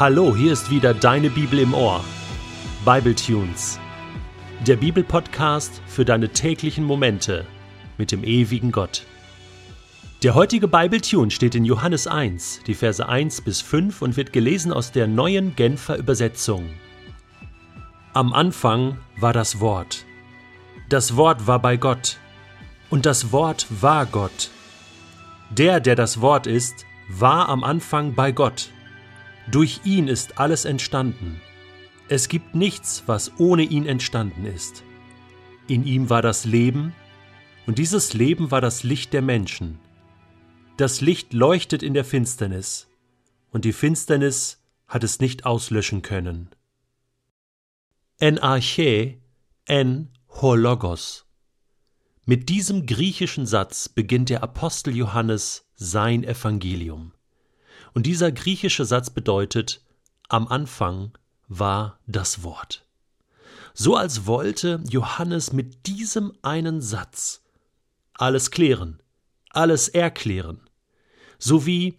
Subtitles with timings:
[0.00, 2.02] Hallo, hier ist wieder deine Bibel im Ohr.
[2.86, 3.78] Bible Tunes.
[4.66, 7.44] Der Bibelpodcast für deine täglichen Momente
[7.98, 9.04] mit dem ewigen Gott.
[10.22, 14.32] Der heutige Bible Tune steht in Johannes 1, die Verse 1 bis 5 und wird
[14.32, 16.70] gelesen aus der neuen Genfer Übersetzung.
[18.14, 20.06] Am Anfang war das Wort.
[20.88, 22.16] Das Wort war bei Gott.
[22.88, 24.48] Und das Wort war Gott.
[25.50, 28.70] Der, der das Wort ist, war am Anfang bei Gott.
[29.50, 31.40] Durch ihn ist alles entstanden.
[32.08, 34.84] Es gibt nichts, was ohne ihn entstanden ist.
[35.66, 36.94] In ihm war das Leben,
[37.66, 39.80] und dieses Leben war das Licht der Menschen.
[40.76, 42.88] Das Licht leuchtet in der Finsternis,
[43.50, 46.50] und die Finsternis hat es nicht auslöschen können.
[48.18, 49.18] En arche,
[49.66, 51.26] en hologos.
[52.24, 57.12] Mit diesem griechischen Satz beginnt der Apostel Johannes sein Evangelium.
[57.94, 59.84] Und dieser griechische Satz bedeutet,
[60.28, 61.12] am Anfang
[61.48, 62.86] war das Wort.
[63.74, 67.42] So als wollte Johannes mit diesem einen Satz
[68.14, 69.02] alles klären,
[69.50, 70.60] alles erklären.
[71.38, 71.98] So wie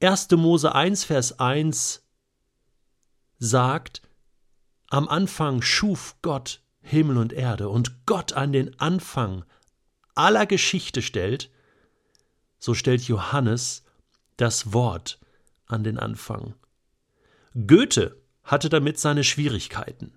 [0.00, 0.30] 1.
[0.32, 2.02] Mose 1, Vers 1
[3.38, 4.02] sagt,
[4.88, 9.44] am Anfang schuf Gott Himmel und Erde und Gott an den Anfang
[10.14, 11.50] aller Geschichte stellt,
[12.58, 13.83] so stellt Johannes
[14.36, 15.18] das Wort
[15.66, 16.54] an den Anfang.
[17.54, 20.12] Goethe hatte damit seine Schwierigkeiten.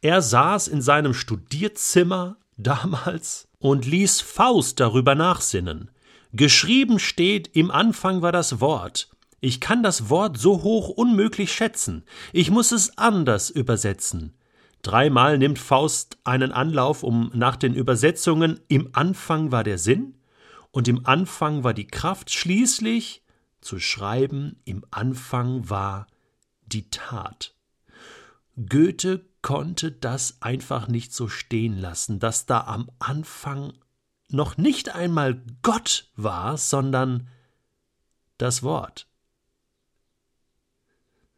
[0.00, 5.90] Er saß in seinem Studierzimmer damals und ließ Faust darüber nachsinnen.
[6.32, 9.10] Geschrieben steht, im Anfang war das Wort.
[9.40, 12.04] Ich kann das Wort so hoch unmöglich schätzen.
[12.32, 14.34] Ich muss es anders übersetzen.
[14.82, 20.14] Dreimal nimmt Faust einen Anlauf, um nach den Übersetzungen im Anfang war der Sinn
[20.70, 23.22] und im Anfang war die Kraft, schließlich
[23.60, 26.06] zu schreiben, im Anfang war
[26.66, 27.54] die Tat.
[28.56, 33.72] Goethe konnte das einfach nicht so stehen lassen, dass da am Anfang
[34.28, 37.28] noch nicht einmal Gott war, sondern
[38.38, 39.06] das Wort.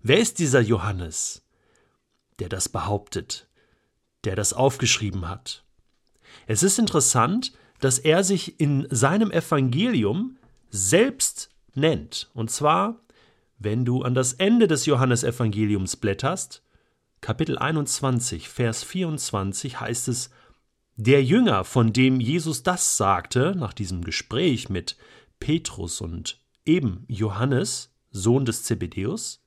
[0.00, 1.44] Wer ist dieser Johannes?
[2.38, 3.48] der das behauptet,
[4.24, 5.64] der das aufgeschrieben hat.
[6.46, 10.38] Es ist interessant, dass er sich in seinem Evangelium
[10.70, 12.30] selbst nennt.
[12.34, 13.00] Und zwar,
[13.58, 16.62] wenn du an das Ende des Johannesevangeliums blätterst,
[17.20, 20.30] Kapitel 21, Vers 24 heißt es,
[20.96, 24.96] der Jünger, von dem Jesus das sagte, nach diesem Gespräch mit
[25.40, 29.42] Petrus und eben Johannes, Sohn des Zebedeus,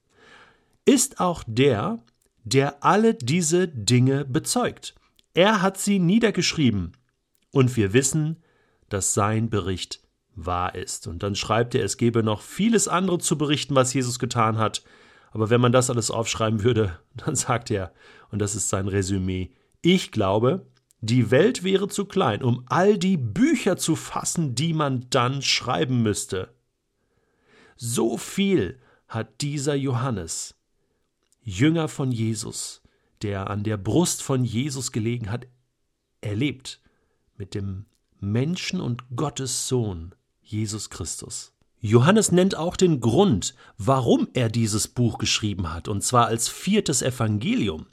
[0.85, 2.03] ist auch der,
[2.43, 4.95] der alle diese Dinge bezeugt.
[5.33, 6.93] Er hat sie niedergeschrieben.
[7.51, 8.37] Und wir wissen,
[8.89, 10.01] dass sein Bericht
[10.37, 11.07] wahr ist.
[11.07, 14.83] Und dann schreibt er, es gebe noch vieles andere zu berichten, was Jesus getan hat.
[15.31, 17.91] Aber wenn man das alles aufschreiben würde, dann sagt er,
[18.31, 20.65] und das ist sein Resümee, ich glaube,
[21.01, 26.01] die Welt wäre zu klein, um all die Bücher zu fassen, die man dann schreiben
[26.01, 26.53] müsste.
[27.75, 30.55] So viel hat dieser Johannes
[31.41, 32.81] Jünger von Jesus,
[33.21, 35.47] der an der Brust von Jesus gelegen hat,
[36.19, 36.81] erlebt
[37.37, 37.85] mit dem
[38.19, 40.15] Menschen und Gottes Sohn
[40.47, 41.51] Jesus Christus.
[41.79, 47.01] Johannes nennt auch den Grund, warum er dieses Buch geschrieben hat, und zwar als viertes
[47.01, 47.85] Evangelium.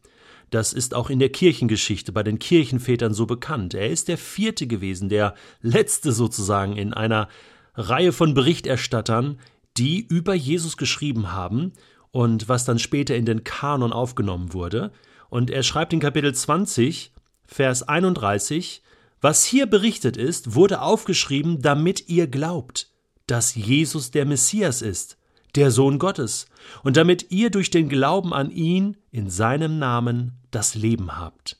[0.51, 3.75] Das ist auch in der Kirchengeschichte bei den Kirchenvätern so bekannt.
[3.75, 7.29] Er ist der vierte gewesen, der letzte sozusagen in einer
[7.75, 9.41] Reihe von Berichterstattern,
[9.77, 11.73] die über Jesus geschrieben haben
[12.13, 14.93] und was dann später in den Kanon aufgenommen wurde.
[15.29, 17.13] Und er schreibt in Kapitel 20,
[17.47, 18.83] Vers 31,
[19.25, 22.91] was hier berichtet ist, wurde aufgeschrieben, damit ihr glaubt,
[23.27, 25.17] dass Jesus der Messias ist,
[25.55, 26.47] der Sohn Gottes,
[26.83, 31.59] und damit ihr durch den Glauben an ihn in seinem Namen das Leben habt.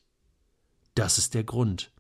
[0.95, 1.91] Das ist der Grund,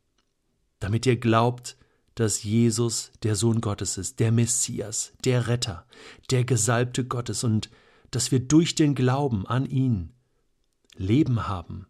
[0.80, 1.78] damit ihr glaubt,
[2.14, 5.86] dass Jesus der Sohn Gottes ist, der Messias, der Retter,
[6.30, 7.70] der Gesalbte Gottes und
[8.10, 10.12] dass wir durch den Glauben an ihn
[10.94, 11.86] Leben haben.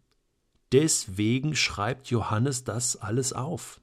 [0.74, 3.80] Deswegen schreibt Johannes das alles auf.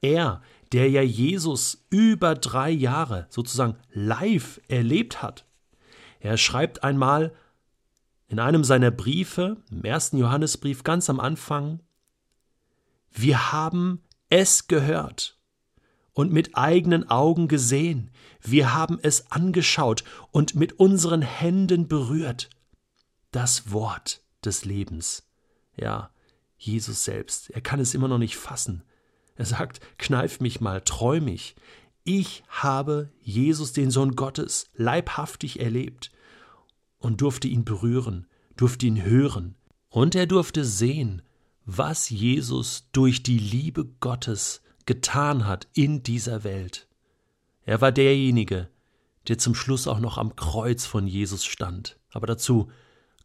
[0.00, 0.42] Er,
[0.72, 5.46] der ja Jesus über drei Jahre sozusagen live erlebt hat,
[6.18, 7.32] er schreibt einmal
[8.26, 11.78] in einem seiner Briefe, im ersten Johannesbrief ganz am Anfang,
[13.12, 15.38] wir haben es gehört
[16.12, 20.02] und mit eigenen Augen gesehen, wir haben es angeschaut
[20.32, 22.50] und mit unseren Händen berührt.
[23.30, 25.22] Das Wort des Lebens.
[25.76, 26.10] Ja,
[26.58, 28.82] Jesus selbst, er kann es immer noch nicht fassen.
[29.34, 31.56] Er sagt, kneif mich mal, träum mich.
[32.04, 36.12] Ich habe Jesus, den Sohn Gottes, leibhaftig erlebt.
[36.98, 38.26] und durfte ihn berühren,
[38.56, 39.54] durfte ihn hören,
[39.90, 41.22] und er durfte sehen,
[41.66, 46.88] was Jesus durch die Liebe Gottes getan hat in dieser Welt.
[47.64, 48.70] Er war derjenige,
[49.28, 51.98] der zum Schluss auch noch am Kreuz von Jesus stand.
[52.10, 52.70] Aber dazu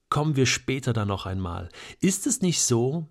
[0.10, 1.70] kommen wir später dann noch einmal.
[2.00, 3.08] Ist es nicht so,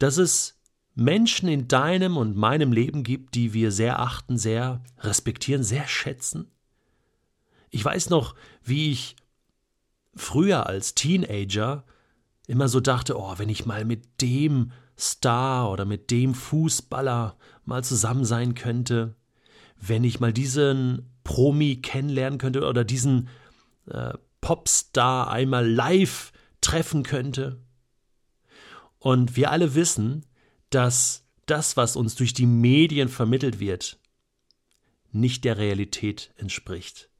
[0.00, 0.58] dass es
[0.94, 6.50] Menschen in deinem und meinem Leben gibt, die wir sehr achten, sehr respektieren, sehr schätzen?
[7.70, 9.14] Ich weiß noch, wie ich
[10.14, 11.84] früher als Teenager
[12.48, 17.84] immer so dachte, oh, wenn ich mal mit dem Star oder mit dem Fußballer mal
[17.84, 19.14] zusammen sein könnte,
[19.80, 23.28] wenn ich mal diesen Promi kennenlernen könnte oder diesen
[23.86, 27.60] äh, Popstar einmal live treffen könnte.
[29.00, 30.24] Und wir alle wissen,
[30.68, 33.98] dass das, was uns durch die Medien vermittelt wird,
[35.10, 37.10] nicht der Realität entspricht.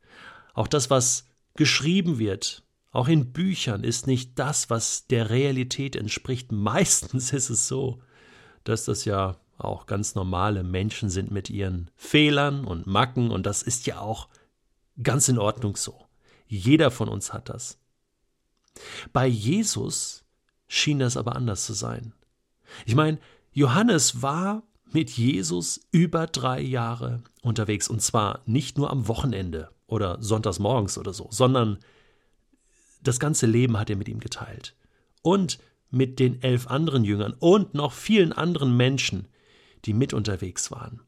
[0.55, 1.25] Auch das, was
[1.55, 2.63] geschrieben wird,
[2.93, 6.53] auch in Büchern, ist nicht das, was der Realität entspricht.
[6.53, 8.01] Meistens ist es so,
[8.63, 13.63] dass das ja auch ganz normale Menschen sind mit ihren Fehlern und Macken und das
[13.63, 14.29] ist ja auch
[15.03, 16.07] ganz in Ordnung so.
[16.47, 17.79] Jeder von uns hat das.
[19.13, 20.25] Bei Jesus
[20.73, 22.13] schien das aber anders zu sein.
[22.87, 23.19] Ich meine,
[23.53, 24.63] Johannes war
[24.93, 30.97] mit Jesus über drei Jahre unterwegs und zwar nicht nur am Wochenende oder sonntags morgens
[30.97, 31.79] oder so, sondern
[33.03, 34.77] das ganze Leben hat er mit ihm geteilt.
[35.23, 35.59] Und
[35.91, 39.27] mit den elf anderen Jüngern und noch vielen anderen Menschen,
[39.87, 41.01] die mit unterwegs waren.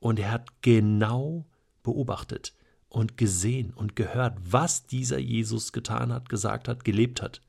[0.00, 1.44] Und er hat genau
[1.82, 2.54] beobachtet
[2.88, 7.42] und gesehen und gehört, was dieser Jesus getan hat, gesagt hat, gelebt hat.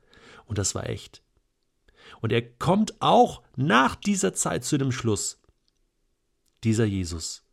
[0.45, 1.21] Und das war echt.
[2.21, 5.39] Und er kommt auch nach dieser Zeit zu dem Schluss,
[6.63, 7.43] dieser Jesus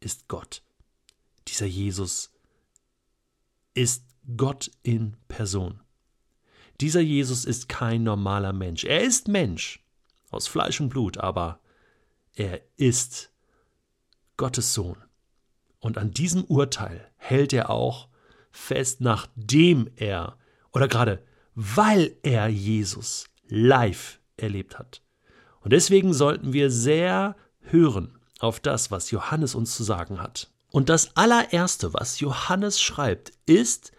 [0.00, 0.62] ist Gott.
[1.48, 2.30] Dieser Jesus
[3.74, 4.04] ist
[4.36, 5.80] Gott in Person.
[6.80, 8.84] Dieser Jesus ist kein normaler Mensch.
[8.84, 9.84] Er ist Mensch
[10.30, 11.60] aus Fleisch und Blut, aber
[12.34, 13.32] er ist
[14.36, 14.96] Gottes Sohn.
[15.78, 18.08] Und an diesem Urteil hält er auch
[18.50, 20.36] fest, nachdem er
[20.72, 25.02] oder gerade weil er Jesus live erlebt hat.
[25.60, 30.50] Und deswegen sollten wir sehr hören auf das, was Johannes uns zu sagen hat.
[30.70, 33.92] Und das allererste, was Johannes schreibt, ist,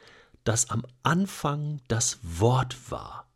[0.44, 3.32] dass am Anfang das Wort war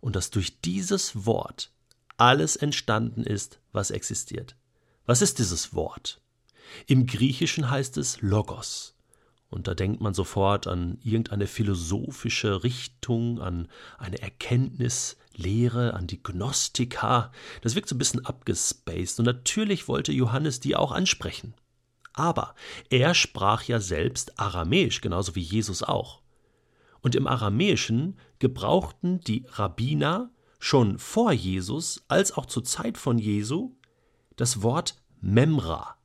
[0.00, 1.72] und dass durch dieses Wort
[2.16, 4.56] alles entstanden ist, was existiert.
[5.06, 6.20] Was ist dieses Wort?
[6.86, 8.94] Im Griechischen heißt es Logos.
[9.50, 13.66] Und da denkt man sofort an irgendeine philosophische Richtung, an
[13.98, 17.32] eine Erkenntnislehre, an die Gnostika.
[17.60, 19.18] Das wirkt so ein bisschen abgespaced.
[19.18, 21.54] Und natürlich wollte Johannes die auch ansprechen.
[22.12, 22.54] Aber
[22.90, 26.22] er sprach ja selbst Aramäisch, genauso wie Jesus auch.
[27.00, 30.30] Und im Aramäischen gebrauchten die Rabbiner
[30.60, 33.74] schon vor Jesus als auch zur Zeit von Jesu
[34.36, 35.96] das Wort Memra.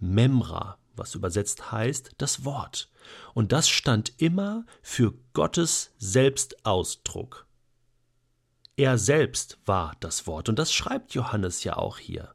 [0.00, 2.90] Memra, was übersetzt heißt das Wort.
[3.34, 7.46] Und das stand immer für Gottes Selbstausdruck.
[8.76, 12.34] Er selbst war das Wort, und das schreibt Johannes ja auch hier.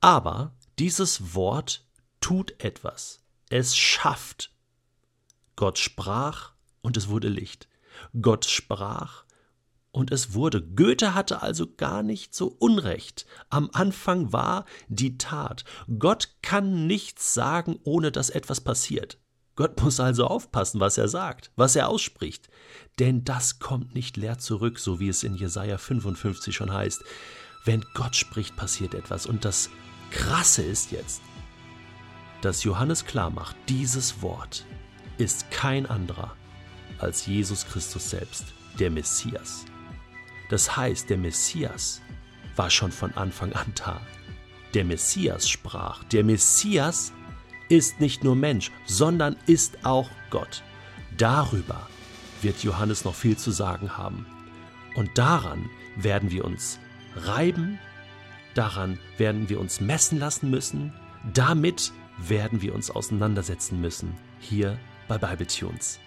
[0.00, 1.84] Aber dieses Wort
[2.20, 3.20] tut etwas.
[3.50, 4.52] Es schafft.
[5.56, 7.68] Gott sprach und es wurde Licht.
[8.20, 9.24] Gott sprach
[9.92, 10.62] und es wurde.
[10.62, 13.26] Goethe hatte also gar nicht so Unrecht.
[13.48, 15.64] Am Anfang war die Tat.
[15.98, 19.18] Gott kann nichts sagen, ohne dass etwas passiert.
[19.56, 22.48] Gott muss also aufpassen, was er sagt, was er ausspricht.
[22.98, 27.02] Denn das kommt nicht leer zurück, so wie es in Jesaja 55 schon heißt.
[27.64, 29.26] Wenn Gott spricht, passiert etwas.
[29.26, 29.68] Und das
[30.10, 31.20] Krasse ist jetzt,
[32.40, 34.64] dass Johannes klar macht, dieses Wort
[35.18, 36.34] ist kein anderer
[36.98, 38.44] als Jesus Christus selbst,
[38.78, 39.66] der Messias.
[40.50, 42.02] Das heißt, der Messias
[42.56, 44.00] war schon von Anfang an da.
[44.74, 46.04] Der Messias sprach.
[46.04, 47.12] Der Messias
[47.68, 50.62] ist nicht nur Mensch, sondern ist auch Gott.
[51.16, 51.88] Darüber
[52.42, 54.26] wird Johannes noch viel zu sagen haben.
[54.96, 56.80] Und daran werden wir uns
[57.14, 57.78] reiben,
[58.54, 60.92] daran werden wir uns messen lassen müssen,
[61.32, 66.00] damit werden wir uns auseinandersetzen müssen, hier bei Bibletunes.